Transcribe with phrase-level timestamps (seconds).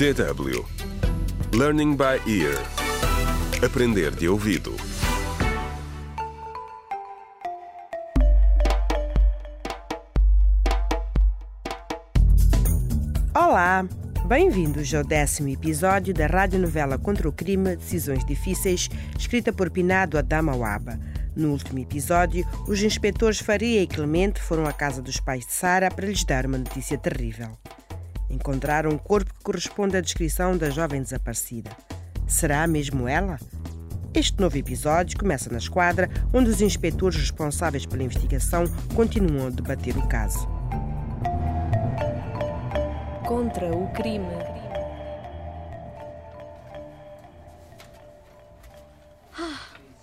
[0.00, 0.64] DW
[1.52, 2.56] Learning by Ear
[3.62, 4.74] Aprender de ouvido
[13.34, 13.86] Olá,
[14.24, 18.88] bem-vindos ao décimo episódio da radionovela Contra o Crime Decisões Difíceis,
[19.18, 20.98] escrita por Pinado Adamawaba.
[21.36, 25.90] No último episódio, os inspetores Faria e Clemente foram à casa dos pais de Sara
[25.90, 27.58] para lhes dar uma notícia terrível.
[28.30, 31.70] Encontraram um corpo que corresponde à descrição da jovem desaparecida.
[32.26, 33.38] Será mesmo ela?
[34.14, 39.96] Este novo episódio começa na esquadra, onde os inspetores responsáveis pela investigação continuam a debater
[39.96, 40.48] o caso.
[43.26, 44.60] Contra o crime.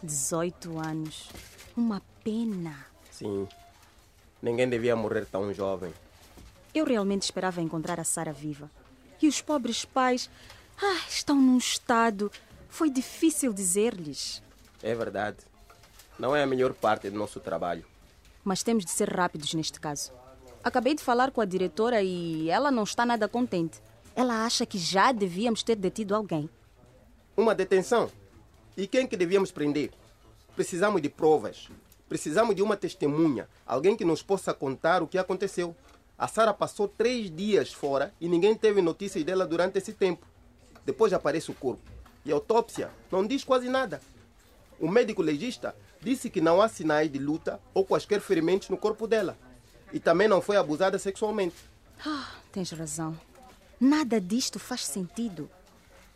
[0.03, 1.29] 18 anos.
[1.75, 2.85] Uma pena.
[3.11, 3.47] Sim.
[4.41, 5.91] Ninguém devia morrer tão jovem.
[6.77, 8.69] Eu realmente esperava encontrar a Sara viva.
[9.19, 10.29] E os pobres pais
[10.79, 12.31] ah, estão num estado.
[12.69, 14.43] Foi difícil dizer-lhes.
[14.83, 15.37] É verdade.
[16.19, 17.83] Não é a melhor parte do nosso trabalho.
[18.43, 20.11] Mas temos de ser rápidos neste caso.
[20.63, 23.81] Acabei de falar com a diretora e ela não está nada contente.
[24.15, 26.47] Ela acha que já devíamos ter detido alguém.
[27.35, 28.11] Uma detenção.
[28.77, 29.89] E quem que devíamos prender?
[30.55, 31.69] Precisamos de provas.
[32.07, 33.49] Precisamos de uma testemunha.
[33.65, 35.75] Alguém que nos possa contar o que aconteceu.
[36.17, 40.25] A Sara passou três dias fora e ninguém teve notícias dela durante esse tempo.
[40.83, 41.83] Depois aparece o corpo.
[42.25, 44.01] E a autópsia não diz quase nada.
[44.79, 49.05] O médico legista disse que não há sinais de luta ou quaisquer ferimentos no corpo
[49.05, 49.37] dela.
[49.93, 51.55] E também não foi abusada sexualmente.
[52.03, 53.15] Ah, tens razão.
[53.79, 55.49] Nada disto faz sentido.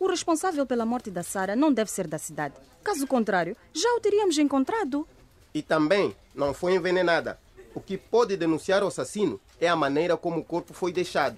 [0.00, 2.56] O responsável pela morte da Sara não deve ser da cidade.
[2.82, 5.06] Caso contrário, já o teríamos encontrado.
[5.54, 7.38] E também não foi envenenada.
[7.74, 11.36] O que pode denunciar o assassino é a maneira como o corpo foi deixado.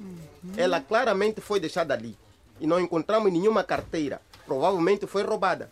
[0.56, 2.16] Ela claramente foi deixada ali.
[2.60, 4.20] E não encontramos nenhuma carteira.
[4.46, 5.70] Provavelmente foi roubada.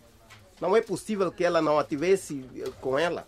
[0.60, 3.26] Não é possível que ela não a tivesse eh, com ela.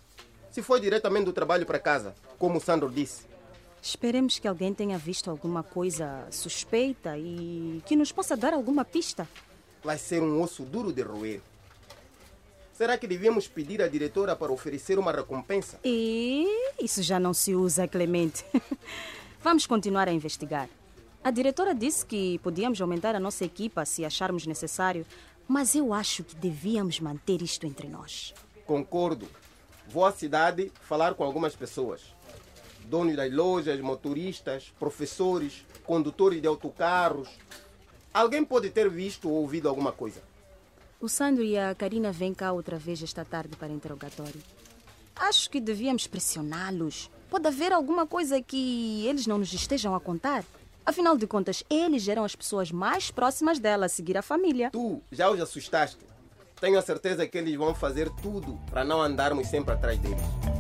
[0.51, 3.27] Se foi diretamente do trabalho para casa, como o Sandro disse.
[3.83, 9.29] Esperemos que alguém tenha visto alguma coisa suspeita e que nos possa dar alguma pista.
[9.83, 11.41] Vai ser um osso duro de roer.
[12.75, 15.79] Será que devíamos pedir à diretora para oferecer uma recompensa?
[15.85, 16.45] E
[16.83, 18.45] isso já não se usa, Clemente.
[19.41, 20.69] Vamos continuar a investigar.
[21.23, 25.07] A diretora disse que podíamos aumentar a nossa equipa se acharmos necessário,
[25.47, 28.35] mas eu acho que devíamos manter isto entre nós.
[28.67, 29.29] Concordo.
[29.87, 32.01] Vou à cidade falar com algumas pessoas.
[32.87, 37.29] Donos das lojas, motoristas, professores, condutores de autocarros.
[38.13, 40.21] Alguém pode ter visto ou ouvido alguma coisa.
[41.05, 44.41] O Sandro e a Karina vêm cá outra vez esta tarde para interrogatório.
[45.15, 47.11] Acho que devíamos pressioná-los.
[47.29, 50.43] Pode haver alguma coisa que eles não nos estejam a contar.
[50.87, 54.71] Afinal de contas, eles eram as pessoas mais próximas dela a seguir a família.
[54.71, 55.99] Tu já os assustaste.
[56.59, 60.54] Tenho a certeza que eles vão fazer tudo para não andarmos sempre atrás deles.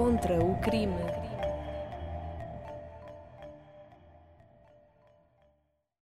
[0.00, 1.19] Contra o crime.